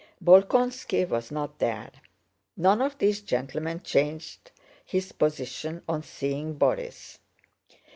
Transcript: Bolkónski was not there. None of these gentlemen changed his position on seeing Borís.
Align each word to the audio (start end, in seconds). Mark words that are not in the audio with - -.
Bolkónski 0.19 1.07
was 1.07 1.29
not 1.29 1.59
there. 1.59 1.91
None 2.57 2.81
of 2.81 2.97
these 2.97 3.21
gentlemen 3.21 3.81
changed 3.83 4.49
his 4.83 5.11
position 5.11 5.83
on 5.87 6.01
seeing 6.01 6.57
Borís. 6.57 7.19